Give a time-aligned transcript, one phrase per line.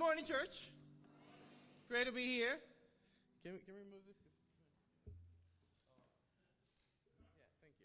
[0.00, 0.56] Morning, church.
[1.86, 2.56] Great to be here.
[3.44, 4.16] Can we, can we this?
[5.04, 5.12] Yeah,
[7.60, 7.84] thank you.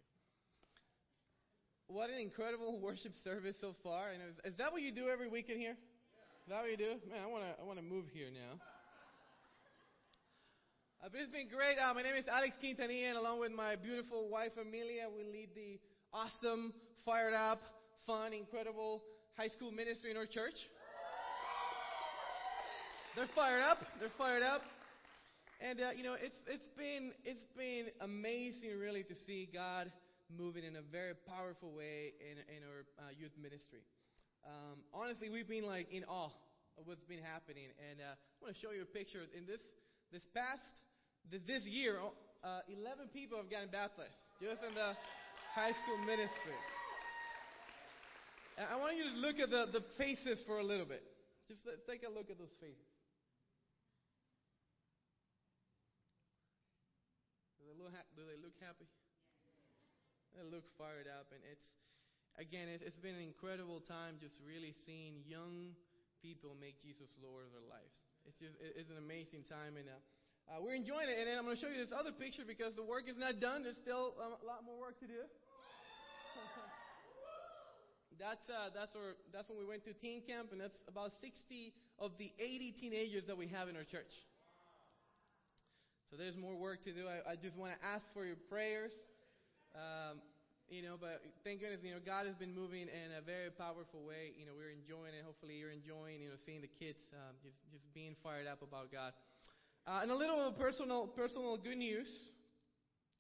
[1.92, 4.16] What an incredible worship service so far.
[4.16, 5.76] And is, that what you do every weekend here?
[5.76, 6.96] Is that what you do?
[7.12, 8.64] Man, I want to I want to move here now.
[11.04, 11.76] Uh, it's been great.
[11.76, 15.50] Uh, my name is Alex Quintanilla, and along with my beautiful wife Amelia, we lead
[15.54, 15.82] the
[16.16, 16.72] awesome,
[17.04, 17.60] fired up,
[18.08, 19.04] fun, incredible
[19.36, 20.56] high school ministry in our church.
[23.16, 23.80] They're fired up.
[24.00, 24.62] They're fired up.
[25.64, 29.90] And uh, you know, it's it's been it's been amazing, really, to see God
[30.28, 33.80] moving in a very powerful way in in our uh, youth ministry.
[34.44, 36.36] Um, honestly, we've been like in awe
[36.78, 39.24] of what's been happening, and uh, I want to show you a picture.
[39.32, 39.64] In this
[40.12, 40.68] this past
[41.32, 41.96] this year,
[42.44, 44.92] uh, 11 people have gotten baptized just in the
[45.56, 46.60] high school ministry.
[48.60, 51.04] I want you to look at the, the faces for a little bit.
[51.48, 52.88] Just let's take a look at those faces.
[57.60, 57.75] Do they
[58.16, 58.88] do they look happy?
[60.34, 61.64] They look fired up, and it's
[62.36, 65.72] again, it's, it's been an incredible time just really seeing young
[66.20, 67.96] people make Jesus Lord of their lives.
[68.28, 69.96] It's just it's an amazing time, and uh,
[70.50, 71.18] uh, we're enjoying it.
[71.22, 73.38] And then I'm going to show you this other picture because the work is not
[73.40, 73.62] done.
[73.62, 75.22] There's still a lot more work to do.
[78.20, 81.32] that's uh, that's our that's when we went to teen camp, and that's about 60
[82.02, 84.12] of the 80 teenagers that we have in our church.
[86.10, 87.10] So there's more work to do.
[87.10, 88.94] I, I just want to ask for your prayers.
[89.74, 90.22] Um,
[90.70, 94.02] you know, but thank goodness, you know, God has been moving in a very powerful
[94.02, 94.34] way.
[94.34, 95.22] You know, we're enjoying it.
[95.22, 98.90] Hopefully, you're enjoying, you know, seeing the kids um, just just being fired up about
[98.90, 99.14] God.
[99.86, 102.10] Uh, and a little personal personal good news.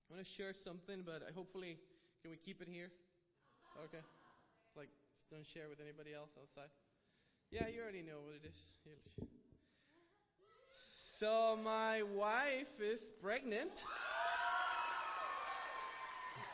[0.09, 1.77] I want to share something, but hopefully,
[2.21, 2.89] can we keep it here?
[3.77, 4.01] Okay.
[4.77, 4.89] Like,
[5.29, 6.69] don't share with anybody else outside.
[7.51, 8.57] Yeah, you already know what it is.
[11.25, 13.71] So my wife is pregnant.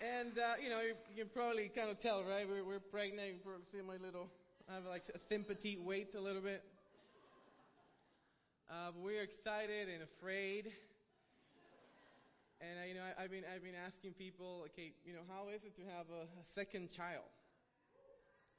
[0.00, 2.48] and uh, you know, you, you, can probably kind of tell, right?
[2.48, 3.28] We're, we're pregnant.
[3.28, 4.32] You can probably see my little,
[4.70, 6.64] I have like a sympathy weight a little bit.
[8.70, 10.72] Uh, but we're excited and afraid.
[12.62, 15.52] And uh, you know, I, have been I've been asking people, okay, you know, how
[15.54, 17.28] is it to have a, a second child?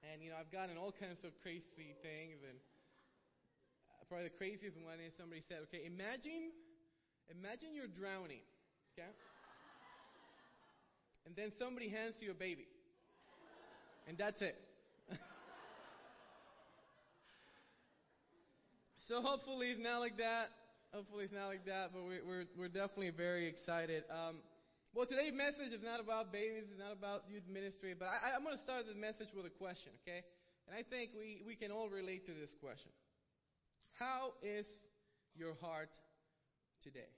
[0.05, 2.59] And you know, I've gotten all kinds of crazy things and
[4.09, 6.49] probably the craziest one is somebody said, okay, imagine,
[7.29, 8.41] imagine you're drowning,
[8.97, 9.13] okay?
[11.29, 12.65] And then somebody hands you a baby.
[14.09, 14.57] And that's it.
[19.07, 20.49] so hopefully it's not like that.
[20.89, 24.03] Hopefully it's not like that, but we're, we're, we're definitely very excited.
[24.09, 24.41] Um,
[24.97, 28.41] well, today's message is not about babies, it's not about youth ministry, but I, I'm
[28.41, 30.25] going to start the message with a question, okay?
[30.65, 32.89] And I think we, we can all relate to this question.
[33.99, 34.63] How is
[35.35, 35.91] your heart
[36.81, 37.11] today?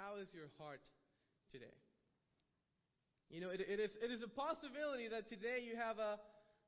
[0.00, 0.80] How is your heart
[1.52, 1.76] today?
[3.28, 6.16] You know, it, it, is, it is a possibility that today you have a,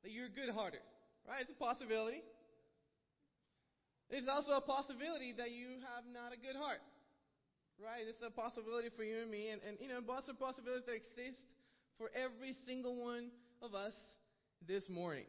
[0.05, 0.84] that you're good hearted,
[1.27, 1.41] right?
[1.41, 2.21] It's a possibility.
[4.10, 6.84] It's also a possibility that you have not a good heart,
[7.81, 8.04] right?
[8.04, 11.41] It's a possibility for you and me, and, and you know, also possibilities that exist
[11.97, 13.33] for every single one
[13.65, 13.97] of us
[14.69, 15.25] this morning.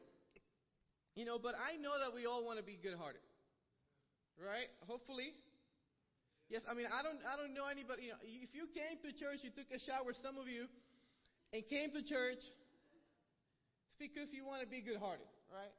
[1.16, 3.22] You know, but I know that we all want to be good-hearted.
[4.42, 4.68] Right?
[4.88, 5.34] Hopefully.
[6.50, 9.10] Yes, I mean, I don't I don't know anybody, you know, if you came to
[9.14, 10.68] church, you took a shower, some of you,
[11.54, 15.74] and came to church, it's because you want to be good-hearted, right?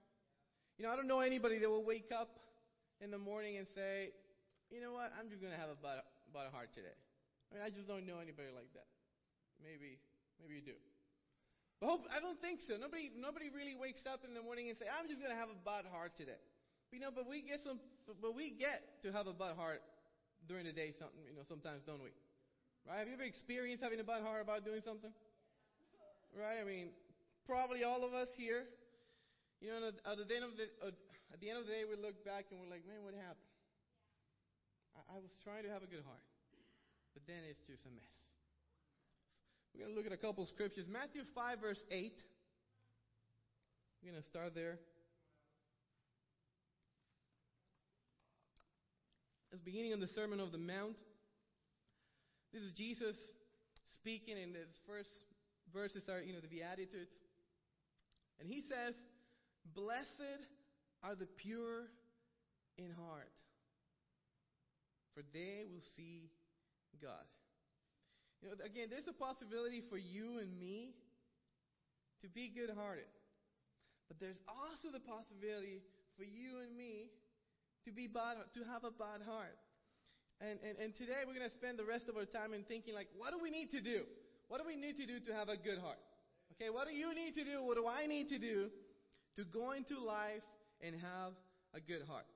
[0.78, 2.30] You know, I don't know anybody that will wake up
[3.00, 4.10] in the morning and say,
[4.70, 6.02] you know what, I'm just going to have a butt,
[6.32, 6.96] butt heart today.
[7.50, 8.88] I mean, I just don't know anybody like that.
[9.62, 9.98] Maybe,
[10.42, 10.78] maybe you do.
[11.80, 12.76] But hope, I don't think so.
[12.78, 15.50] Nobody, nobody really wakes up in the morning and say, "I'm just going to have
[15.50, 16.38] a bad heart today."
[16.88, 19.82] But, you know, but we get some, but we get to have a bad heart
[20.46, 20.94] during the day.
[20.94, 22.14] Something, you know, sometimes, don't we?
[22.86, 23.00] Right?
[23.00, 25.12] Have you ever experienced having a bad heart about doing something?
[26.36, 26.60] Right?
[26.60, 26.92] I mean,
[27.46, 28.64] probably all of us here.
[29.60, 30.68] You know, at the end of the
[31.32, 33.48] at the end of the day, we look back and we're like, "Man, what happened?"
[34.94, 36.24] I, I was trying to have a good heart,
[37.16, 38.23] but then it's just a mess.
[39.74, 40.86] We're going to look at a couple scriptures.
[40.88, 42.12] Matthew 5, verse 8.
[44.02, 44.78] We're going to start there.
[49.52, 50.96] It's beginning of the Sermon of the Mount.
[52.52, 53.16] This is Jesus
[53.94, 55.10] speaking, and the first
[55.72, 57.10] verses are, you know, the Beatitudes.
[58.38, 58.94] And he says,
[59.74, 60.46] Blessed
[61.02, 61.86] are the pure
[62.78, 63.32] in heart,
[65.14, 66.30] for they will see
[67.02, 67.24] God.
[68.44, 70.92] You know, again, there's a possibility for you and me
[72.20, 73.08] to be good hearted.
[74.08, 75.80] But there's also the possibility
[76.20, 77.08] for you and me
[77.88, 79.56] to be bad, to have a bad heart.
[80.44, 82.92] And, and, and today we're going to spend the rest of our time in thinking
[82.92, 84.04] like, what do we need to do?
[84.48, 86.04] What do we need to do to have a good heart?
[86.52, 87.64] Okay, what do you need to do?
[87.64, 88.68] What do I need to do
[89.36, 90.44] to go into life
[90.84, 91.32] and have
[91.72, 92.28] a good heart?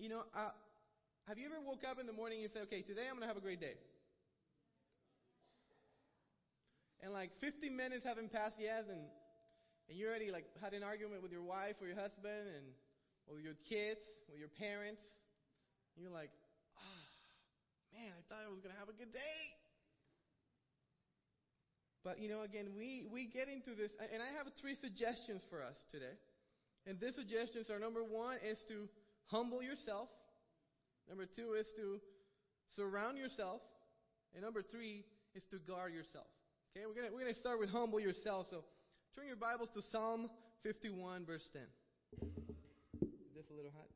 [0.00, 0.50] You know, uh,
[1.28, 3.30] have you ever woke up in the morning and said, okay, today I'm going to
[3.30, 3.78] have a great day?
[7.02, 9.02] And like 50 minutes haven't passed yet, and
[9.88, 12.66] and you already like had an argument with your wife or your husband and
[13.26, 15.02] or your kids, or your parents.
[15.94, 16.30] And you're like,
[16.78, 17.10] ah, oh,
[17.94, 19.42] man, I thought I was gonna have a good day.
[22.04, 25.62] But you know, again, we, we get into this, and I have three suggestions for
[25.62, 26.18] us today.
[26.86, 28.88] And these suggestions are number one is to
[29.26, 30.08] humble yourself.
[31.08, 32.00] Number two is to
[32.74, 33.60] surround yourself.
[34.34, 35.04] And number three
[35.34, 36.26] is to guard yourself.
[36.72, 38.46] Okay, we're gonna, we're gonna start with humble yourself.
[38.48, 38.64] So
[39.12, 40.32] Turn your Bibles to Psalm
[40.64, 41.60] 51, verse 10.
[43.04, 43.92] Is this a little hot?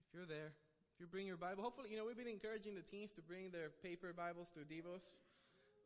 [0.00, 2.86] If you're there, if you bring your Bible, hopefully, you know, we've been encouraging the
[2.88, 5.04] teens to bring their paper Bibles to Devos.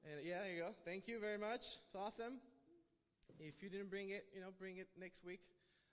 [0.07, 0.71] And yeah, there you go.
[0.87, 1.67] Thank you very much.
[1.67, 2.39] It's awesome.
[3.43, 5.43] If you didn't bring it, you know, bring it next week.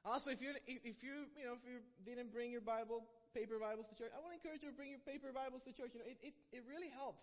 [0.06, 3.02] Also, if you if you you know if you didn't bring your Bible,
[3.34, 5.72] paper Bibles to church, I want to encourage you to bring your paper Bibles to
[5.74, 5.94] church.
[5.94, 7.22] You know, it it, it really helps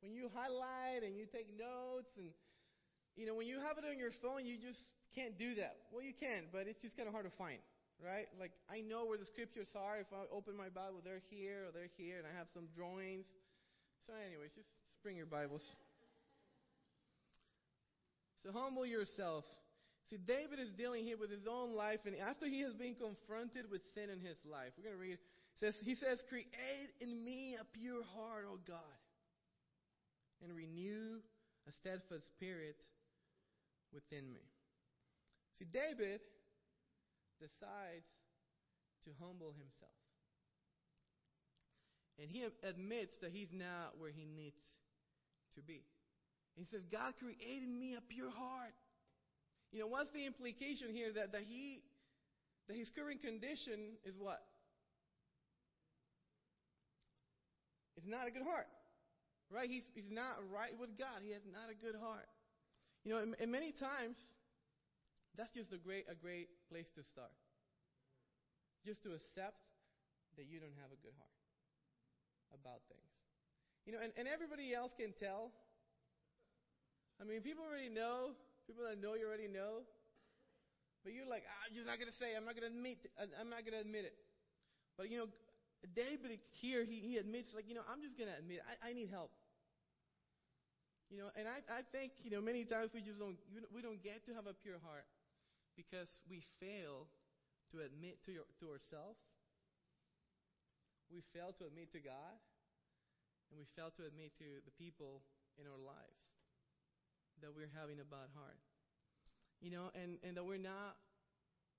[0.00, 2.32] when you highlight and you take notes and
[3.16, 4.80] you know when you have it on your phone you just
[5.12, 5.88] can't do that.
[5.92, 7.60] Well you can but it's just kind of hard to find
[8.00, 8.32] right?
[8.40, 10.00] Like i know where the scriptures are.
[10.00, 13.28] If i open my bible they're here or they're here and i have some drawings.
[14.08, 15.62] So anyways just, just bring your bibles.
[18.42, 19.44] So humble yourself
[20.10, 23.70] see david is dealing here with his own life and after he has been confronted
[23.70, 25.18] with sin in his life we're going to read
[25.58, 29.00] says he says create in me a pure heart o god
[30.42, 31.20] and renew
[31.68, 32.76] a steadfast spirit
[33.92, 34.42] within me.
[35.58, 36.20] See, David
[37.38, 38.08] decides
[39.04, 39.92] to humble himself.
[42.18, 44.60] And he admits that he's not where he needs
[45.54, 45.82] to be.
[46.56, 48.76] He says, God created me a pure heart.
[49.72, 51.82] You know, what's the implication here that, that he
[52.66, 54.42] that his current condition is what?
[57.96, 58.66] It's not a good heart.
[59.50, 59.68] Right?
[59.68, 61.26] He's, he's not right with God.
[61.26, 62.30] He has not a good heart.
[63.02, 64.14] You know, and, and many times,
[65.36, 67.34] that's just a great, a great place to start.
[68.86, 69.58] Just to accept
[70.38, 71.38] that you don't have a good heart
[72.54, 73.10] about things.
[73.86, 75.50] You know, and, and everybody else can tell.
[77.20, 78.38] I mean, people already know.
[78.66, 79.86] People that know you already know.
[81.02, 82.36] But you're like, ah, I'm just not going to say.
[82.36, 83.00] I'm not going to admit.
[83.16, 84.16] I'm not going to admit it.
[85.00, 85.28] But you know,
[85.96, 88.90] David here, he, he admits, like, you know, I'm just going to admit, I, I
[88.92, 89.32] need help.
[91.08, 93.40] You know, and I, I think, you know, many times we just don't,
[93.72, 95.08] we don't get to have a pure heart
[95.74, 97.08] because we fail
[97.72, 99.18] to admit to, your, to ourselves.
[101.10, 102.36] We fail to admit to God.
[103.50, 105.26] And we fail to admit to the people
[105.58, 106.19] in our lives
[107.42, 108.58] that we're having a bad heart.
[109.60, 110.96] You know, and, and that we're not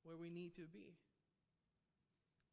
[0.03, 0.97] where we need to be.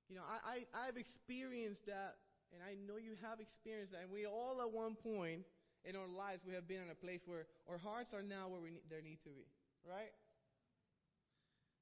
[0.08, 2.16] You know, I, I, I've experienced that,
[2.52, 5.44] and I know you have experienced that, and we all at one point
[5.84, 8.60] in our lives, we have been in a place where our hearts are now where
[8.60, 9.44] we need, there need to be,
[9.84, 10.12] right?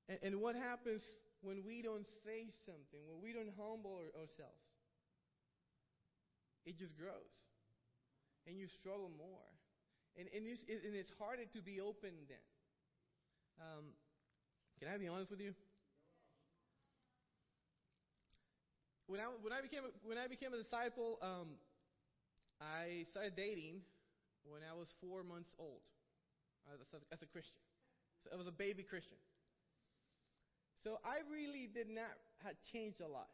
[0.09, 1.03] And, and what happens
[1.41, 4.67] when we don't say something, when we don't humble our, ourselves?
[6.67, 7.31] It just grows,
[8.47, 9.47] and you struggle more,
[10.19, 12.45] and and, and it's harder to be open then.
[13.61, 13.85] Um,
[14.79, 15.55] can I be honest with you?
[19.07, 21.57] When I when I became a, when I became a disciple, um,
[22.61, 23.81] I started dating
[24.45, 25.83] when I was four months old
[26.73, 27.63] as a, as a Christian.
[28.25, 29.19] So I was a baby Christian.
[30.83, 33.31] So I really did not have changed a lot.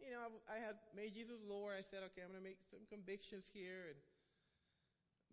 [0.00, 1.76] You know, I, I had made Jesus Lord.
[1.78, 3.98] I said, okay, I'm going to make some convictions here, and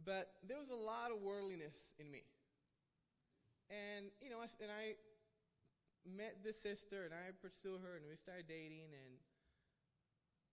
[0.05, 2.23] but there was a lot of worldliness in me.
[3.71, 4.99] And you know, I, and I
[6.03, 9.13] met this sister, and I pursued her, and we started dating, and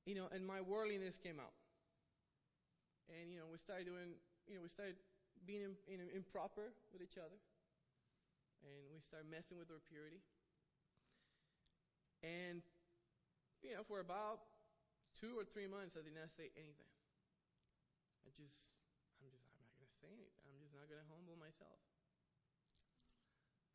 [0.06, 1.56] you know, and my worldliness came out.
[3.08, 5.00] And you know we started doing you know we started
[5.48, 7.36] being in, improper with each other.
[8.66, 10.20] And we started messing with our purity.
[12.20, 12.60] And
[13.64, 14.44] you know for about
[15.18, 16.92] two or three months i did not say anything.
[18.22, 18.54] I just
[19.18, 21.78] i'm just i'm not going to say anything i'm just not going to humble myself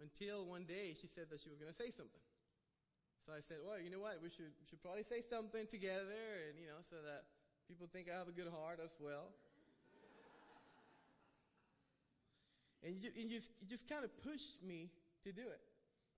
[0.04, 2.24] until one day she said that she was going to say something
[3.24, 6.60] so i said well you know what we should should probably say something together and
[6.60, 7.24] you know so that
[7.68, 9.32] People think I have a good heart as well.
[12.84, 14.92] And you, and you, you just kind of pushed me
[15.24, 15.64] to do it.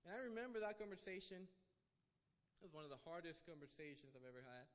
[0.02, 1.46] And I remember that conversation.
[1.46, 4.66] It was one of the hardest conversations I've ever had.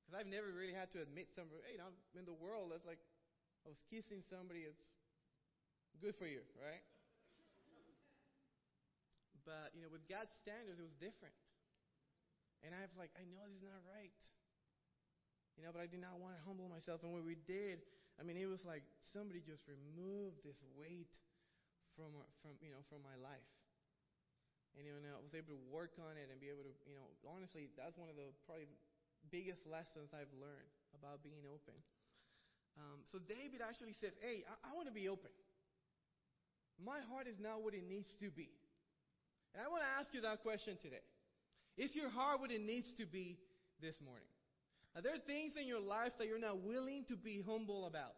[0.00, 1.52] Because I've never really had to admit something.
[1.68, 3.04] Hey, I'm in the world, that's like
[3.60, 4.64] I was kissing somebody.
[4.64, 4.80] It's
[6.00, 6.80] good for you, right?
[9.44, 11.36] But, you know, with God's standards, it was different.
[12.64, 14.12] And I was like, I know this is not right.
[15.60, 17.04] You know, but I did not want to humble myself.
[17.04, 17.84] And when we did,
[18.18, 21.12] I mean, it was like somebody just removed this weight
[21.94, 22.10] from,
[22.42, 23.52] from you know, from my life.
[24.74, 26.98] And, you know, I was able to work on it and be able to, you
[26.98, 28.66] know, honestly, that's one of the probably
[29.30, 31.78] biggest lessons I've learned about being open.
[32.74, 35.30] Um, so David actually says, Hey, I, I want to be open.
[36.82, 38.50] My heart is not what it needs to be.
[39.54, 41.02] And I want to ask you that question today.
[41.78, 43.38] Is your heart what it needs to be
[43.80, 44.26] this morning?
[44.94, 48.14] Are there things in your life that you're not willing to be humble about?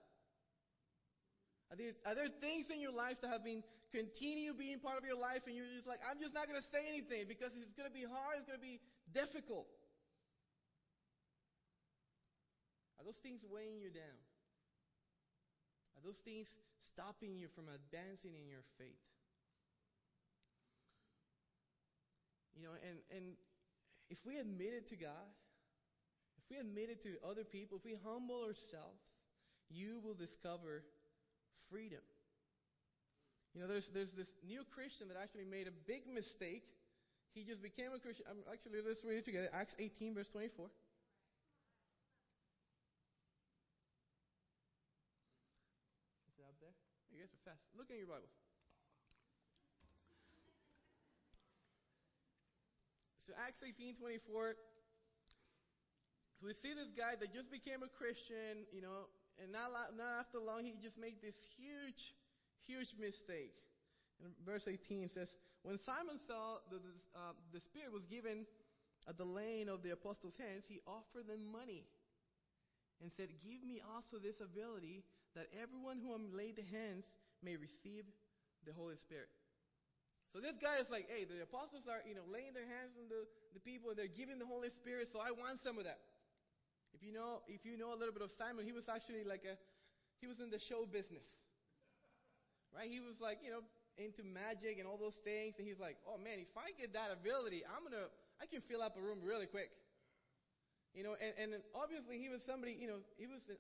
[1.73, 5.05] Are there, are there things in your life that have been continue being part of
[5.05, 7.73] your life and you're just like, I'm just not going to say anything because it's
[7.73, 8.79] going to be hard, it's going to be
[9.17, 9.67] difficult?
[13.01, 14.21] Are those things weighing you down?
[15.97, 16.47] Are those things
[16.93, 19.01] stopping you from advancing in your faith?
[22.57, 23.37] You know, and, and
[24.09, 25.29] if we admit it to God,
[26.41, 29.05] if we admit it to other people, if we humble ourselves,
[29.69, 30.83] you will discover
[31.69, 32.01] freedom.
[33.53, 36.65] You know, there's, there's this new Christian that actually made a big mistake.
[37.35, 38.25] He just became a Christian.
[38.29, 39.49] I'm actually, let's read it together.
[39.53, 40.69] Acts 18, verse 24.
[46.29, 46.73] Is it up there?
[47.13, 47.61] You guys are fast.
[47.77, 48.29] Look in your Bible.
[53.27, 54.55] So Acts 18, 24.
[56.39, 59.11] So we see this guy that just became a Christian, you know,
[59.43, 62.15] and not, not after long, he just made this huge,
[62.71, 63.51] huge mistake.
[64.23, 65.27] And verse 18 says,
[65.67, 68.47] When Simon saw that the, uh, the Spirit was given
[69.11, 71.83] at the laying of the apostles' hands, he offered them money
[73.03, 75.03] and said, Give me also this ability
[75.35, 77.11] that everyone who I'm laid the hands
[77.43, 78.07] may receive
[78.63, 79.29] the Holy Spirit.
[80.37, 83.09] So this guy is like, hey, the apostles are, you know, laying their hands on
[83.09, 83.25] the,
[83.57, 85.97] the people, and they're giving the Holy Spirit, so I want some of that.
[86.93, 89.49] If you know, if you know a little bit of Simon, he was actually like
[89.49, 89.57] a,
[90.21, 91.25] he was in the show business,
[92.69, 92.85] right?
[92.85, 93.65] He was like, you know,
[93.97, 97.09] into magic and all those things, and he's like, oh man, if I get that
[97.17, 99.73] ability, I'm gonna, I can fill up a room really quick.
[100.93, 103.57] You know, and, and obviously he was somebody, you know, he was an,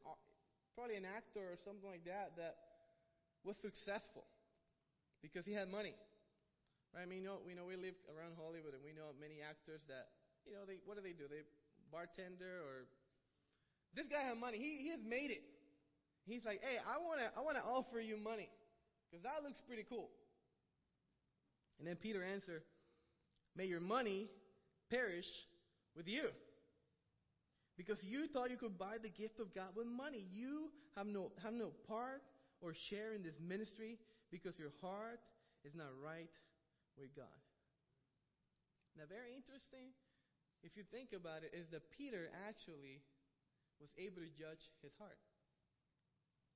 [0.76, 2.68] probably an actor or something like that that
[3.49, 4.28] was successful
[5.25, 5.97] because he had money.
[6.97, 7.05] Right?
[7.05, 9.85] I mean, you know, we know we live around Hollywood, and we know many actors
[9.93, 10.17] that,
[10.49, 11.29] you know, they what do they do?
[11.29, 11.45] They
[11.93, 12.88] bartender or
[13.93, 14.57] this guy has money.
[14.57, 15.45] He, he has made it.
[16.25, 18.49] He's like, hey, I want to I wanna offer you money
[19.05, 20.09] because that looks pretty cool.
[21.79, 22.65] And then Peter answered,
[23.55, 24.29] May your money
[24.91, 25.29] perish
[25.95, 26.33] with you.
[27.76, 30.25] Because you thought you could buy the gift of God with money.
[30.33, 32.23] You have no, have no part
[32.62, 33.99] or share in this ministry
[34.31, 35.21] because your heart
[35.65, 36.29] is not right
[36.99, 37.41] with God.
[38.97, 39.93] Now, very interesting,
[40.65, 43.05] if you think about it, is that Peter actually
[43.76, 45.21] was able to judge his heart.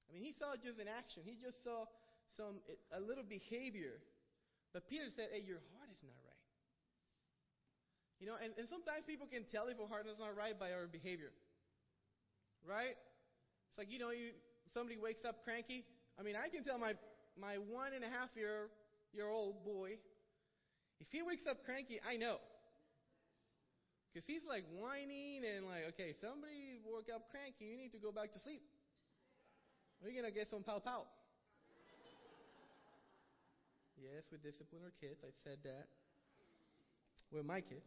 [0.08, 1.22] I mean, he saw just an action.
[1.22, 1.86] He just saw
[2.34, 2.58] some
[2.90, 4.00] a little behavior.
[4.72, 6.44] But Peter said, "Hey, your heart is not right."
[8.18, 10.72] You know, and, and sometimes people can tell if our heart is not right by
[10.72, 11.32] our behavior.
[12.60, 12.98] Right?
[13.70, 14.36] It's like, you know, you
[14.74, 15.84] somebody wakes up cranky.
[16.18, 16.94] I mean, I can tell my
[17.38, 18.68] my one and a half year
[19.12, 19.96] year old boy,
[21.00, 22.36] if he wakes up cranky, I know.
[24.12, 27.64] Because he's like whining and like, okay, somebody woke up cranky.
[27.64, 28.62] You need to go back to sleep.
[30.02, 31.06] We're going to get some pow pow.
[33.96, 35.20] yes, we discipline our kids.
[35.22, 35.86] I said that.
[37.32, 37.86] With my kids.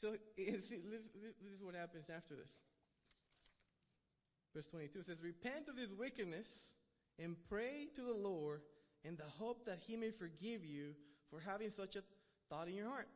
[0.00, 2.50] So this, this is what happens after this.
[4.52, 6.48] Verse 22 says, Repent of his wickedness
[7.18, 8.60] and pray to the Lord
[9.04, 10.94] in the hope that he may forgive you
[11.30, 12.02] for having such a
[12.48, 13.08] thought in your heart.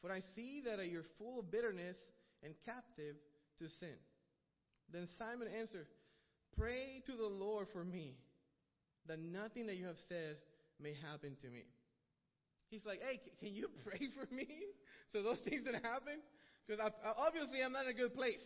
[0.00, 1.96] For I see that you're full of bitterness
[2.42, 3.16] and captive
[3.58, 3.96] to sin.
[4.92, 5.86] Then Simon answered,
[6.56, 8.16] Pray to the Lord for me,
[9.06, 10.36] that nothing that you have said
[10.80, 11.64] may happen to me.
[12.70, 14.46] He's like, Hey, can you pray for me
[15.12, 16.20] so those things don't happen?
[16.66, 16.84] Because
[17.16, 18.44] obviously I'm not in a good place.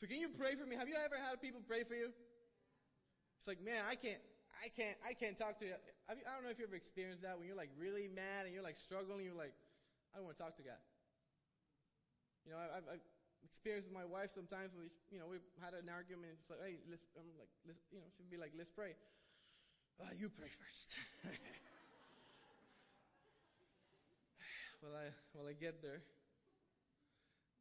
[0.00, 0.76] So can you pray for me?
[0.76, 2.12] Have you ever had people pray for you?
[3.40, 4.20] It's like, man, I can't,
[4.62, 5.76] I can't, I can't talk to you.
[6.08, 8.64] I don't know if you ever experienced that when you're like really mad and you're
[8.64, 9.26] like struggling.
[9.26, 9.52] You're like,
[10.14, 10.80] I don't want to talk to God.
[12.46, 12.96] You know, I, I,
[13.42, 14.70] experience with my wife sometimes.
[14.78, 16.38] We, you know, we had an argument.
[16.38, 17.02] It's like, hey, let's.
[17.18, 17.82] I'm like, let's.
[17.90, 18.94] You know, she'd be like, let's pray.
[19.98, 20.88] Uh, you pray first.
[24.82, 26.06] well, I well I get there,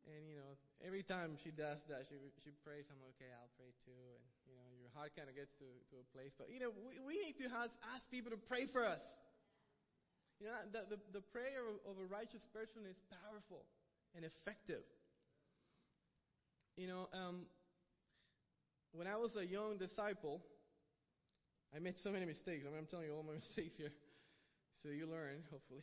[0.06, 0.54] and you know,
[0.86, 2.86] every time she does that, she she prays.
[2.94, 5.96] I'm okay, I'll pray too, and you know, your heart kind of gets to to
[6.02, 6.34] a place.
[6.38, 9.02] But you know, we we need to ask, ask people to pray for us.
[10.38, 13.66] You know, the the, the prayer of, of a righteous person is powerful
[14.14, 14.86] and effective.
[16.78, 17.48] You know, um,
[18.94, 20.44] when I was a young disciple,
[21.74, 22.64] I made so many mistakes.
[22.68, 23.92] I mean, I'm telling you all my mistakes here,
[24.84, 25.82] so you learn, hopefully.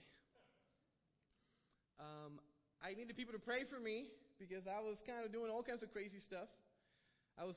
[1.98, 2.40] Um,
[2.82, 4.10] I needed people to pray for me
[4.42, 6.50] because I was kind of doing all kinds of crazy stuff.
[7.38, 7.54] I was,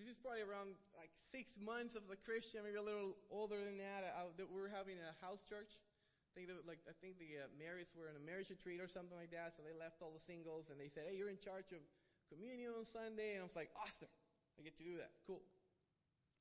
[0.00, 3.76] this is probably around like six months of the Christian, maybe a little older than
[3.76, 4.08] that.
[4.08, 5.68] I, we were having a house church.
[5.68, 8.88] I think that, like I think the uh, marrieds were in a marriage retreat or
[8.88, 9.52] something like that.
[9.54, 11.78] So they left all the singles and they said, "Hey, you're in charge of
[12.26, 14.10] communion on Sunday," and I was like, "Awesome,
[14.58, 15.14] I get to do that.
[15.30, 15.44] Cool."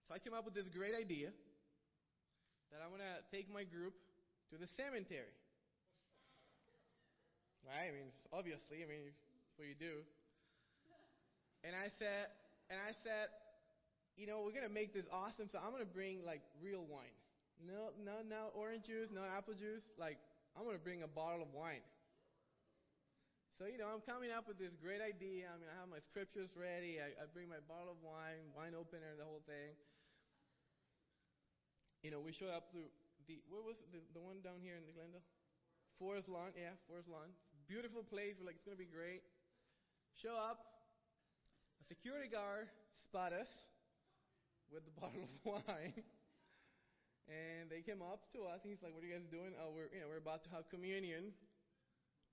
[0.09, 1.29] So I came up with this great idea
[2.73, 3.93] that I'm gonna take my group
[4.49, 5.37] to the cemetery.
[7.63, 7.87] Right?
[7.87, 10.03] I mean, obviously, I mean, that's what you do.
[11.63, 12.27] And I said,
[12.67, 13.31] and I said,
[14.19, 15.47] you know, we're gonna make this awesome.
[15.47, 17.15] So I'm gonna bring like real wine.
[17.63, 19.87] No, no, no orange juice, no apple juice.
[19.95, 20.19] Like
[20.59, 21.81] I'm gonna bring a bottle of wine.
[23.57, 25.47] So you know, I'm coming up with this great idea.
[25.47, 26.99] I mean, I have my scriptures ready.
[26.99, 29.71] I, I bring my bottle of wine, wine opener, the whole thing.
[32.03, 32.81] You know, we show up to
[33.31, 35.23] the where was the the one down here in the Glendale?
[35.95, 37.31] Forest Lawn, yeah, Forest Lawn.
[37.67, 38.35] Beautiful place.
[38.35, 39.23] We're like, it's gonna be great.
[40.19, 40.59] Show up.
[41.79, 42.67] A security guard
[43.07, 43.47] spot us
[44.67, 45.95] with the bottle of wine.
[47.31, 49.55] And they came up to us, and he's like, "What are you guys doing?
[49.55, 51.31] Oh, we're you know we're about to have communion.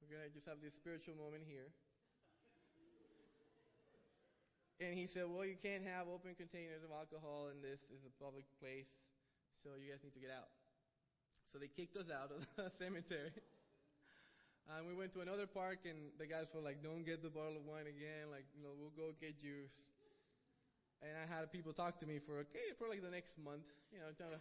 [0.03, 1.71] We're gonna just have this spiritual moment here."
[4.83, 8.11] And he said, "Well, you can't have open containers of alcohol, and this is a
[8.19, 8.91] public place,
[9.63, 10.51] so you guys need to get out."
[11.55, 13.31] So they kicked us out of the cemetery.
[14.71, 17.59] And we went to another park, and the guys were like, "Don't get the bottle
[17.59, 18.31] of wine again.
[18.31, 19.75] Like, you know, we'll go get juice."
[21.03, 23.99] And I had people talk to me for okay, for like the next month, you
[23.99, 24.39] know, to.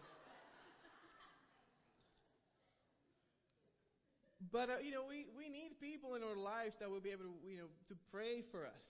[4.52, 7.26] But uh, you know, we, we need people in our lives that will be able
[7.26, 8.86] to you know to pray for us,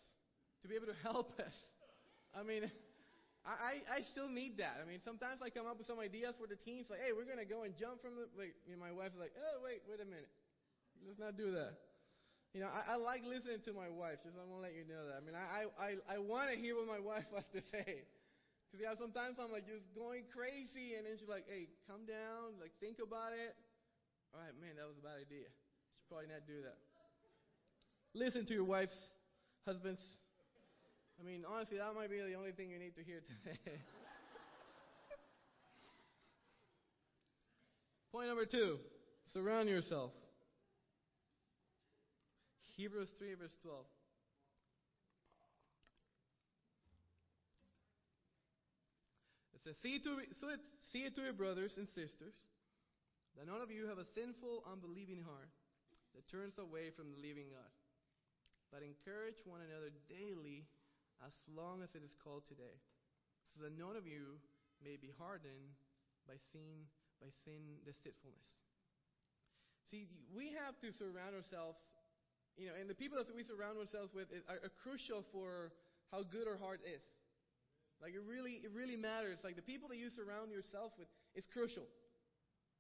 [0.62, 1.56] to be able to help us.
[2.38, 2.70] I mean,
[3.42, 4.78] I, I still need that.
[4.78, 7.26] I mean, sometimes I come up with some ideas for the teams, like, hey, we're
[7.26, 8.30] gonna go and jump from the.
[8.38, 10.30] Like, you know, my wife's like, oh wait, wait a minute,
[11.06, 11.78] let's not do that.
[12.54, 14.26] You know, I, I like listening to my wife.
[14.26, 15.22] Just I'm gonna let you know that.
[15.22, 18.10] I mean, I I I want to hear what my wife has to say.
[18.70, 22.58] Because yeah, sometimes I'm like just going crazy, and then she's like, "Hey, come down.
[22.58, 23.54] Like, think about it."
[24.34, 25.50] All right, man, that was a bad idea.
[25.50, 26.78] Should probably not do that.
[28.14, 28.98] Listen to your wife's
[29.66, 30.02] husbands.
[31.20, 33.58] I mean, honestly, that might be the only thing you need to hear today.
[38.12, 38.80] Point number two
[39.34, 40.12] surround yourself.
[42.80, 43.84] Hebrews 3, verse 12.
[49.52, 50.64] It says, see, to, so it,
[50.96, 52.40] see it to your brothers and sisters
[53.36, 55.52] that none of you have a sinful, unbelieving heart
[56.16, 57.76] that turns away from the living God,
[58.72, 60.64] but encourage one another daily
[61.20, 62.80] as long as it is called today,
[63.52, 64.40] so that none of you
[64.80, 65.76] may be hardened
[66.24, 66.88] by sin,
[67.20, 68.56] by sin deceitfulness.
[69.92, 71.84] See, we have to surround ourselves,
[72.60, 75.72] you know, and the people that we surround ourselves with is, are, are crucial for
[76.12, 77.00] how good our heart is.
[78.04, 79.40] Like it really, it really matters.
[79.48, 81.08] Like the people that you surround yourself with
[81.40, 81.88] is crucial.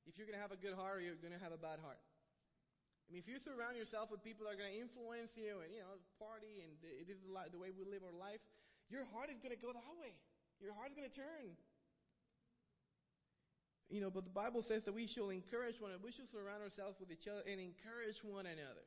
[0.04, 2.00] If you're to have a good heart or you're to have a bad heart.
[2.00, 5.82] I mean, if you surround yourself with people that are to influence you and, you
[5.82, 8.44] know, party and it is the way we live our life,
[8.92, 10.14] your heart is to go that way.
[10.60, 11.56] Your heart is to turn.
[13.90, 16.06] You know, but the Bible says that we should encourage one another.
[16.06, 18.86] We should surround ourselves with each other and encourage one another.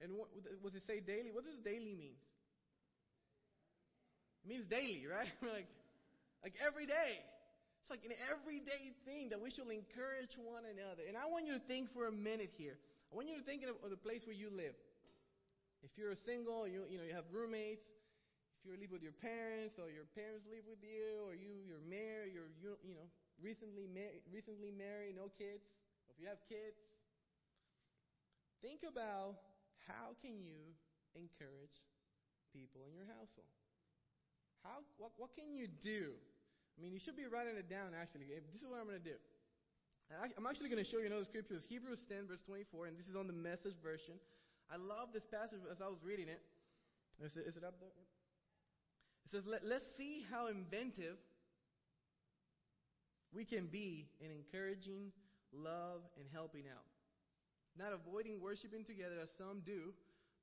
[0.00, 0.30] And what
[0.72, 1.34] does it say daily?
[1.34, 2.14] What does daily mean?
[4.44, 5.30] It means daily, right?
[5.42, 5.66] like,
[6.42, 7.18] like every day.
[7.82, 11.08] It's like an everyday thing that we should encourage one another.
[11.08, 12.76] And I want you to think for a minute here.
[13.08, 14.76] I want you to think of, the place where you live.
[15.80, 17.80] If you're single, you you know you have roommates.
[18.60, 21.80] If you live with your parents, or your parents live with you, or you you're
[21.88, 23.08] married, you're you, you know
[23.40, 23.88] recently
[24.28, 25.64] recently married, no kids.
[26.12, 26.76] If you have kids,
[28.60, 29.40] think about
[29.88, 30.76] how can you
[31.16, 31.74] encourage
[32.52, 33.48] people in your household.
[34.64, 36.16] How, what, what can you do?
[36.74, 38.30] I mean, you should be writing it down, actually.
[38.52, 39.18] This is what I'm going to do.
[40.08, 41.60] I'm actually going to show you another scripture.
[41.60, 44.16] It's Hebrews 10, verse 24, and this is on the message version.
[44.72, 46.40] I love this passage as I was reading it.
[47.20, 47.92] Is it, is it up there?
[47.92, 51.20] It says, Let, let's see how inventive
[53.34, 55.12] we can be in encouraging,
[55.52, 56.88] love, and helping out.
[57.78, 59.94] Not avoiding worshiping together as some do,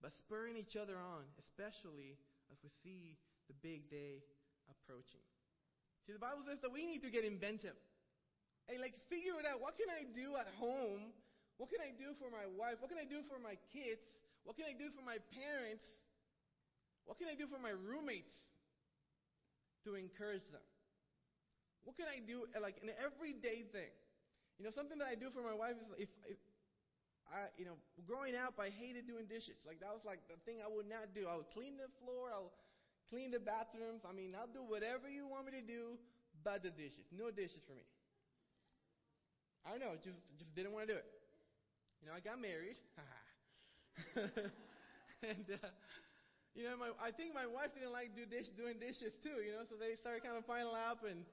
[0.02, 2.16] but spurring each other on, especially
[2.48, 3.20] as we see
[3.52, 4.24] the big day
[4.72, 5.20] approaching.
[6.08, 7.76] See, the Bible says that we need to get inventive.
[8.70, 9.62] and like, figure it out.
[9.62, 11.14] What can I do at home?
[11.58, 12.82] What can I do for my wife?
[12.82, 14.04] What can I do for my kids?
[14.44, 15.86] What can I do for my parents?
[17.06, 18.34] What can I do for my roommates
[19.86, 20.66] to encourage them?
[21.86, 23.94] What can I do, like, an everyday thing?
[24.58, 26.38] You know, something that I do for my wife is if, if
[27.32, 29.58] I, you know, growing up, I hated doing dishes.
[29.66, 31.28] Like, that was like the thing I would not do.
[31.28, 32.54] I would clean the floor, I'll
[33.10, 34.04] clean the bathrooms.
[34.08, 35.98] I mean, I'll do whatever you want me to do,
[36.44, 37.06] but the dishes.
[37.12, 37.86] No dishes for me.
[39.66, 41.06] I don't know, just, just didn't want to do it.
[42.02, 42.78] You know, I got married.
[45.24, 45.68] and, uh,
[46.56, 49.52] you know, my, I think my wife didn't like do dish, doing dishes too, you
[49.54, 51.26] know, so they started kind of piling up and,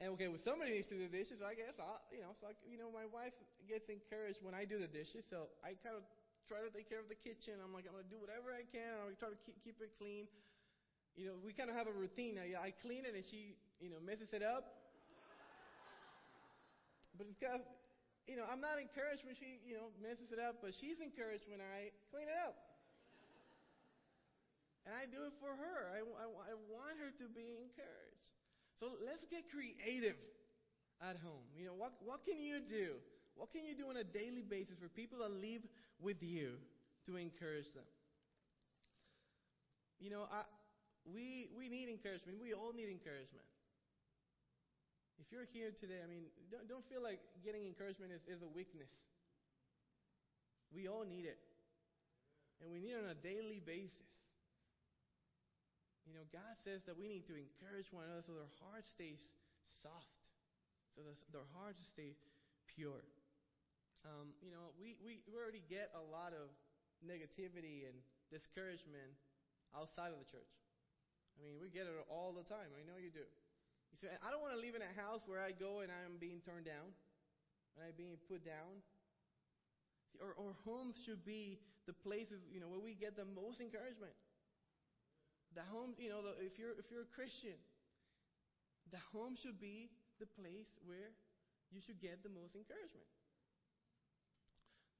[0.00, 2.36] and okay, well, somebody needs to do the dishes, so I guess I'll, you know,
[2.36, 3.32] so, I, you know, my wife
[3.64, 6.04] gets encouraged when I do the dishes, so I kind of
[6.46, 7.58] try to take care of the kitchen.
[7.58, 9.02] I'm like, I'm to do whatever I can.
[9.02, 10.30] I'm to try to keep, keep it clean.
[11.18, 12.38] You know, we kind of have a routine.
[12.38, 14.86] I, I clean it and she, you know, messes it up.
[17.18, 17.64] But it's because,
[18.30, 21.48] you know, I'm not encouraged when she, you know, messes it up, but she's encouraged
[21.50, 22.54] when I clean it up.
[24.86, 25.78] And I do it for her.
[25.90, 28.05] I, I, I want her to be encouraged.
[28.78, 30.16] So let's get creative
[31.00, 31.44] at home.
[31.56, 33.00] You know, what, what can you do?
[33.36, 35.64] What can you do on a daily basis for people that live
[36.00, 36.56] with you
[37.06, 37.88] to encourage them?
[40.00, 40.44] You know, I,
[41.08, 42.36] we, we need encouragement.
[42.40, 43.44] We all need encouragement.
[45.16, 48.50] If you're here today, I mean, don't, don't feel like getting encouragement is, is a
[48.52, 48.92] weakness.
[50.74, 51.40] We all need it.
[52.60, 54.15] And we need it on a daily basis.
[56.06, 59.18] You know, God says that we need to encourage one another so their heart stays
[59.82, 60.14] soft,
[60.94, 61.02] so
[61.34, 62.14] their hearts stay
[62.70, 63.02] pure.
[64.06, 66.46] Um, you know, we, we, we already get a lot of
[67.02, 67.98] negativity and
[68.30, 69.10] discouragement
[69.74, 70.54] outside of the church.
[71.34, 72.70] I mean, we get it all the time.
[72.78, 73.26] I know you do.
[73.90, 76.22] You say, I don't want to live in a house where I go and I'm
[76.22, 76.86] being turned down,
[77.74, 78.78] and I'm being put down.
[80.22, 84.14] Our, our homes should be the places, you know, where we get the most encouragement.
[85.56, 87.56] The home, you know, the, if you're if you're a Christian,
[88.92, 89.88] the home should be
[90.20, 91.16] the place where
[91.72, 93.08] you should get the most encouragement.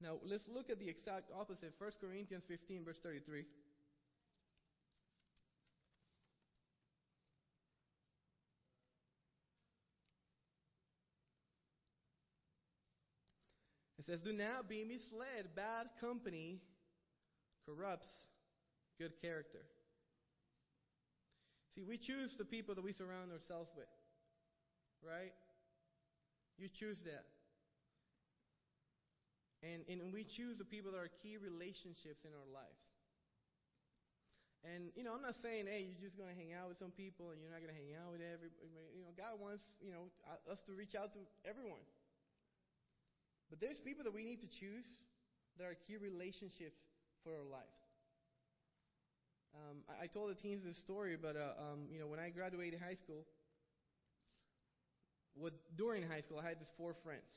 [0.01, 1.73] Now, let's look at the exact opposite.
[1.77, 3.45] 1 Corinthians 15, verse 33.
[13.97, 15.55] It says, Do not be misled.
[15.55, 16.61] Bad company
[17.65, 18.07] corrupts
[18.99, 19.59] good character.
[21.77, 23.85] See, we choose the people that we surround ourselves with,
[25.05, 25.29] right?
[26.57, 27.29] You choose that.
[29.61, 32.81] And, and we choose the people that are key relationships in our lives.
[34.65, 36.89] And, you know, I'm not saying, hey, you're just going to hang out with some
[36.97, 38.73] people and you're not going to hang out with everybody.
[38.97, 40.09] You know, God wants, you know,
[40.49, 41.85] us to reach out to everyone.
[43.53, 44.89] But there's people that we need to choose
[45.61, 46.81] that are key relationships
[47.21, 47.86] for our lives.
[49.55, 52.29] Um, I, I, told the teens this story, but uh, um, you know, when I
[52.29, 53.25] graduated high school,
[55.33, 57.29] what during high school, I had these four friends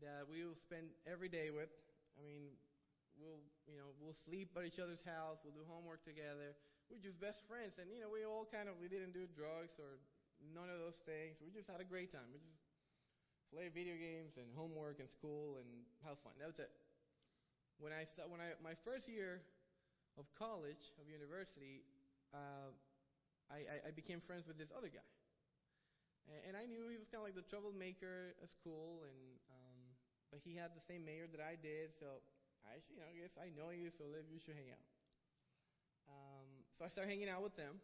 [0.00, 1.72] that we will spend every day with.
[2.16, 2.52] I mean,
[3.16, 6.56] we'll you know we'll sleep at each other's house, we'll do homework together.
[6.88, 9.76] We're just best friends, and you know we all kind of we didn't do drugs
[9.80, 10.00] or
[10.40, 11.40] none of those things.
[11.40, 12.28] We just had a great time.
[12.30, 12.60] We just
[13.50, 15.68] play video games and homework and school and
[16.04, 16.36] have fun.
[16.38, 16.70] That was it.
[17.80, 19.44] When I st- when I my first year
[20.16, 21.84] of college, of university,
[22.32, 22.72] uh,
[23.52, 25.06] I, I, became friends with this other guy.
[26.26, 29.78] And, I knew he was kind of like the troublemaker at school, and um,
[30.34, 32.18] but he had the same mayor that I did, so
[32.66, 34.86] I, you know, I guess I know you, so we should hang out.
[36.10, 37.78] Um, so I started hanging out with them,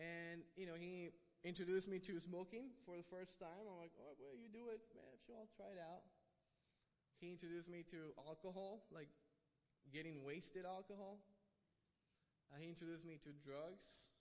[0.00, 1.12] and you know, he
[1.44, 3.68] introduced me to smoking for the first time.
[3.68, 5.12] I'm like, oh, well, you do it, man.
[5.28, 6.08] Sure, I'll try it out.
[7.20, 9.12] He introduced me to alcohol, like
[9.92, 11.20] getting wasted alcohol.
[12.52, 14.12] Uh, he introduced me to drugs.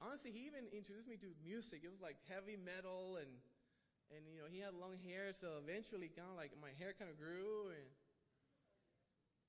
[0.00, 1.84] Honestly, he even introduced me to music.
[1.84, 3.28] It was like heavy metal, and
[4.08, 7.12] and you know he had long hair, so eventually, kind of like my hair kind
[7.12, 7.88] of grew, and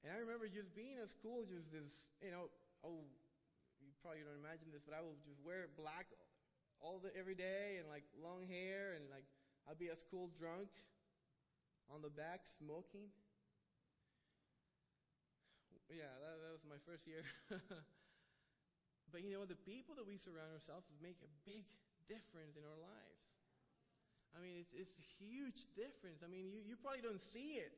[0.04, 2.52] and I remember just being at school, just this, you know,
[2.84, 3.08] oh,
[3.80, 6.12] you probably don't imagine this, but I would just wear black
[6.84, 9.24] all the every day and like long hair, and like
[9.64, 10.68] I'd be at school drunk
[11.88, 13.08] on the back smoking.
[15.90, 17.26] Yeah, that, that was my first year.
[19.12, 21.66] but you know, the people that we surround ourselves with make a big
[22.06, 23.22] difference in our lives.
[24.34, 26.22] I mean, it's, it's a huge difference.
[26.22, 27.74] I mean, you, you probably don't see it,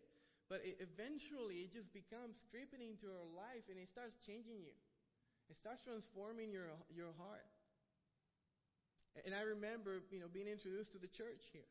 [0.51, 4.75] but it, eventually it just becomes creeping into our life and it starts changing you.
[5.47, 7.47] It starts transforming your, your heart.
[9.23, 11.67] And I remember, you know, being introduced to the church here.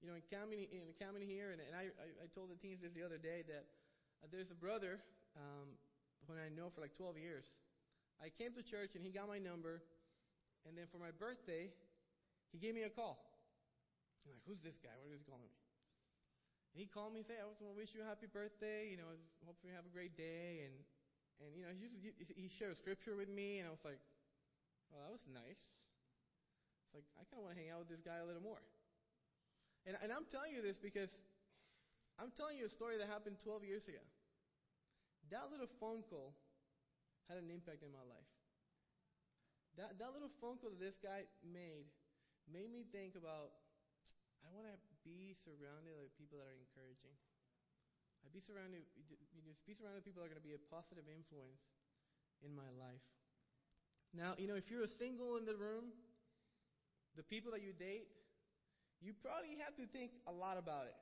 [0.00, 2.82] You know, in coming, in coming here, and, and I, I, I told the teens
[2.82, 3.64] this the other day that
[4.18, 4.98] uh, there's a brother
[5.36, 5.76] um,
[6.26, 7.46] who I know for like 12 years.
[8.22, 9.82] I came to church and he got my number,
[10.66, 11.72] and then for my birthday,
[12.54, 13.18] he gave me a call.
[14.22, 14.94] I'm like, who's this guy?
[15.02, 15.58] What is he calling me?
[16.72, 18.88] And he called me and said, I want to wish you a happy birthday.
[18.88, 19.10] You know,
[19.44, 20.64] hopefully you have a great day.
[20.64, 20.74] And,
[21.42, 24.00] and you know, he, just, he shared scripture with me, and I was like,
[24.88, 25.60] well, that was nice.
[26.88, 28.62] It's like, I kind of want to hang out with this guy a little more.
[29.84, 31.10] And, and I'm telling you this because
[32.16, 34.00] I'm telling you a story that happened 12 years ago.
[35.32, 36.36] That little phone call
[37.26, 38.30] had an impact in my life.
[39.80, 41.88] That, that little phone call that this guy made
[42.44, 43.56] made me think about
[44.44, 47.14] I want to be surrounded by people that are encouraging.
[48.22, 48.84] I be surrounded,
[49.66, 51.62] be surrounded with people that are going to be a positive influence
[52.42, 53.02] in my life.
[54.14, 55.94] Now, you know, if you're a single in the room,
[57.16, 58.10] the people that you date,
[59.00, 60.98] you probably have to think a lot about it.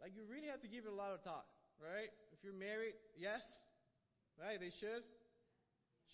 [0.00, 1.48] Like, you really have to give it a lot of thought,
[1.80, 2.10] right?
[2.32, 3.42] If you're married, yes,
[4.38, 4.58] right?
[4.58, 5.02] They should.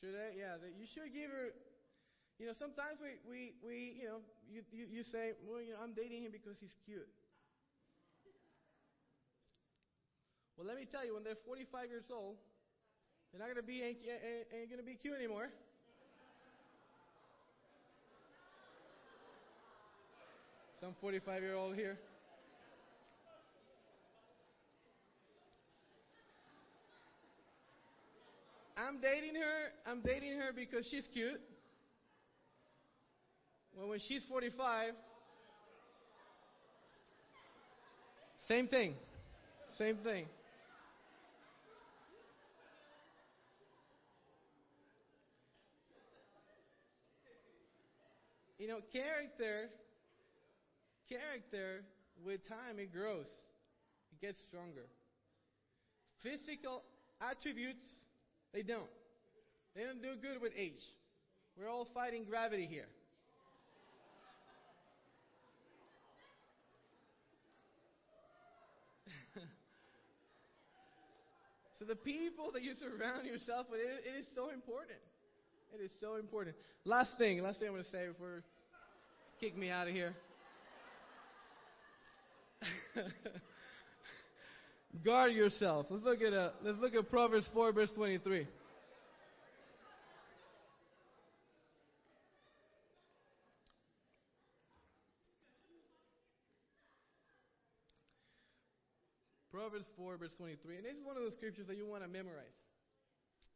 [0.01, 0.39] Should they?
[0.39, 1.53] Yeah, they, you should give her
[2.39, 4.19] you know, sometimes we, we, we you know,
[4.51, 7.07] you, you, you say, well, you know, I'm dating him because he's cute.
[10.57, 12.37] Well, let me tell you, when they're 45 years old,
[13.31, 15.49] they're not going to be, ain't, ain't, ain't going to be cute anymore.
[20.81, 21.99] Some 45 year old here.
[28.77, 29.91] I'm dating her.
[29.91, 31.41] I'm dating her because she's cute.
[33.77, 34.93] Well, when she's 45,
[38.49, 38.95] same thing.
[39.79, 40.27] Same thing.
[48.59, 49.69] You know, character,
[51.09, 51.83] character,
[52.25, 53.27] with time, it grows.
[54.13, 54.87] It gets stronger.
[56.23, 56.83] Physical
[57.21, 57.85] attributes,
[58.55, 58.89] they don't.
[59.75, 60.79] They don't do good with age.
[61.59, 62.87] We're all fighting gravity here.
[71.81, 74.99] so the people that you surround yourself with, it, it is so important.
[75.75, 76.55] It is so important.
[76.85, 78.45] Last thing, last thing I'm going to say before
[79.41, 80.15] kick me out of here.
[85.03, 85.89] Guard yourselves.
[85.91, 88.47] Let's look at a, uh, let's look at Proverbs 4 verse 23.
[99.55, 100.77] Proverbs 4, verse 23.
[100.77, 102.59] And this is one of those scriptures that you want to memorize.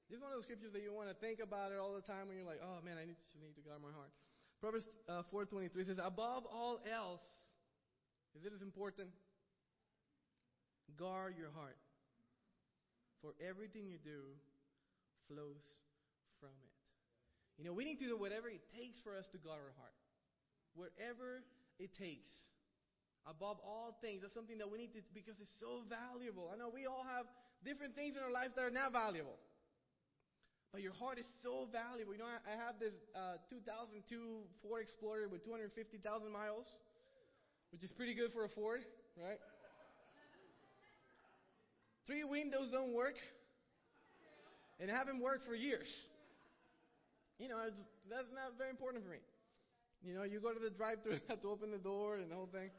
[0.06, 2.06] This is one of those scriptures that you want to think about it all the
[2.06, 4.14] time when you're like, oh man, I need to, need to guard my heart.
[4.62, 7.26] Proverbs uh, 4.23 says, above all else,
[8.38, 9.10] is it as important?
[10.96, 11.76] Guard your heart.
[13.20, 14.22] For everything you do
[15.26, 15.60] flows
[16.40, 16.74] from it.
[17.58, 19.98] You know, we need to do whatever it takes for us to guard our heart.
[20.78, 21.42] Whatever
[21.82, 22.30] it takes
[23.26, 24.22] above all things.
[24.22, 26.48] That's something that we need to, because it's so valuable.
[26.48, 27.26] I know we all have
[27.66, 29.36] different things in our life that are not valuable.
[30.72, 32.12] But your heart is so valuable.
[32.12, 34.04] You know, I, I have this uh, 2002
[34.60, 36.68] Ford Explorer with 250,000 miles,
[37.72, 38.84] which is pretty good for a Ford,
[39.16, 39.40] right?
[42.08, 43.20] Three windows don't work,
[44.80, 45.86] and haven't worked for years.
[47.38, 47.60] You know,
[48.08, 49.20] that's not very important for me.
[50.02, 52.34] You know, you go to the drive-thru, you have to open the door and the
[52.34, 52.70] whole thing.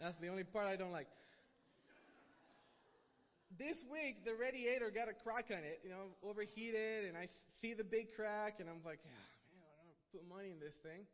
[0.00, 1.08] That's the only part I don't like.
[3.58, 7.28] This week, the radiator got a crack on it, you know, overheated, and I
[7.60, 9.12] see the big crack, and I'm like, yeah,
[9.60, 11.04] man, I don't put money in this thing.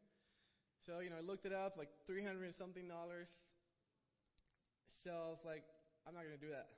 [0.87, 3.27] So, you know, I looked it up, like 300 something dollars.
[5.03, 5.63] So I was like,
[6.07, 6.69] I'm not going to do that.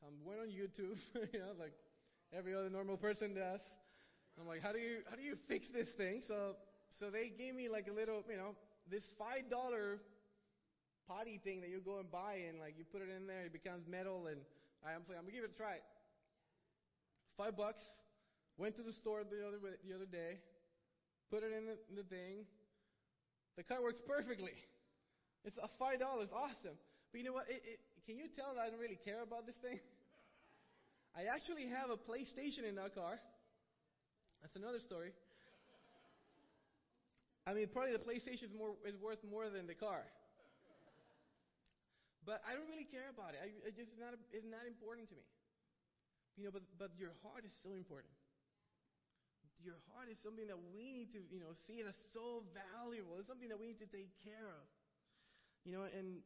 [0.00, 0.98] So I went on YouTube,
[1.32, 1.72] you know, like
[2.32, 3.62] every other normal person does.
[4.38, 6.22] I'm like, how do you how do you fix this thing?
[6.26, 6.56] So
[6.98, 8.58] so they gave me like a little, you know,
[8.90, 10.02] this five dollar
[11.06, 13.52] potty thing that you go and buy and like you put it in there, it
[13.52, 14.40] becomes metal, and
[14.82, 15.78] I'm like, I'm gonna give it a try.
[17.38, 17.82] Five bucks.
[18.56, 20.38] Went to the store the other the other day,
[21.30, 22.46] put it in the, in the thing.
[23.56, 24.54] The car works perfectly.
[25.44, 26.78] It's a five dollars, awesome.
[27.10, 27.50] But you know what?
[27.50, 29.80] It, it, can you tell that I don't really care about this thing?
[31.18, 33.16] I actually have a PlayStation in that car.
[34.42, 35.14] That's another story.
[37.46, 40.04] I mean, probably the PlayStation is more is worth more than the car.
[42.24, 43.40] But I don't really care about it.
[43.44, 45.24] I, it just not it's not important to me.
[46.40, 48.12] You know, but but your heart is so important.
[49.60, 53.16] Your heart is something that we need to, you know, see it as so valuable.
[53.16, 54.64] It's something that we need to take care of.
[55.64, 56.20] You know, and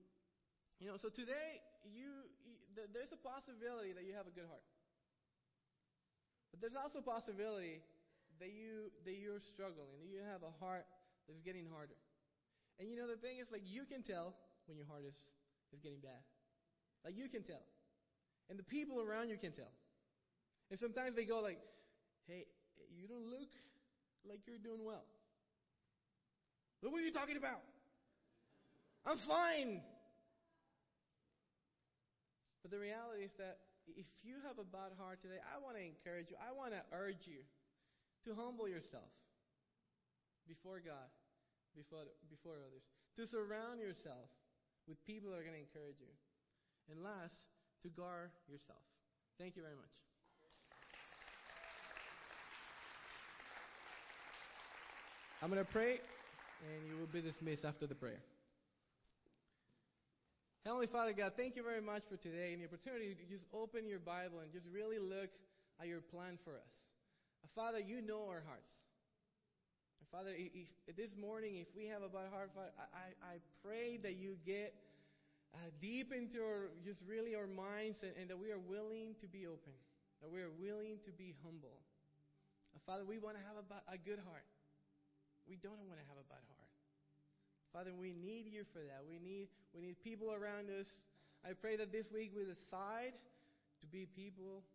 [0.79, 2.07] you know, so today you,
[2.47, 2.55] you
[2.95, 4.63] there's a possibility that you have a good heart.
[6.55, 7.83] But there's also a possibility
[8.39, 10.87] that you that you're struggling, that you have a heart
[11.27, 11.99] that's getting harder.
[12.79, 14.39] And you know the thing is like you can tell
[14.71, 15.19] when your heart is
[15.75, 16.23] is getting bad.
[17.05, 17.63] Like you can tell.
[18.49, 19.75] And the people around you can tell.
[20.71, 21.59] And sometimes they go like,
[22.31, 22.47] "Hey,
[22.95, 23.51] you don't look
[24.25, 25.05] like you're doing well."
[26.81, 27.61] What were you talking about?
[29.05, 29.83] I'm fine.
[32.63, 33.63] But the reality is that
[33.97, 36.37] if you have a bad heart today, I want to encourage you.
[36.37, 37.41] I want to urge you
[38.27, 39.09] to humble yourself
[40.45, 41.09] before God,
[41.77, 42.85] before, before others,
[43.17, 44.29] to surround yourself
[44.89, 46.13] with people that are going to encourage you.
[46.91, 47.37] And last,
[47.83, 48.81] to guard yourself.
[49.39, 49.93] Thank you very much.
[55.43, 56.01] I'm going to pray,
[56.67, 58.19] and you will be dismissed after the prayer.
[60.65, 63.87] Heavenly Father God, thank you very much for today and the opportunity to just open
[63.87, 65.31] your Bible and just really look
[65.81, 66.75] at your plan for us.
[67.45, 68.75] Uh, Father, you know our hearts.
[70.11, 74.01] Father, if, if this morning, if we have a bad heart, Father, I, I pray
[74.01, 74.73] that you get
[75.53, 79.29] uh, deep into our, just really our minds and, and, that we are willing to
[79.29, 79.77] be open,
[80.25, 81.77] that we are willing to be humble.
[82.73, 84.49] Uh, Father, we want to have a, a good heart.
[85.45, 86.58] We don't want to have a bad heart.
[87.79, 89.07] Father, we need you for that.
[89.07, 90.99] We need, we need people around us.
[91.47, 93.15] I pray that this week we decide
[93.79, 94.67] to be people,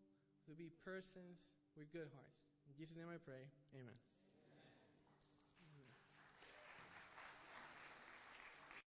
[0.48, 1.44] to be persons
[1.76, 2.40] with good hearts.
[2.64, 3.44] In Jesus' name I pray.
[3.76, 4.13] Amen.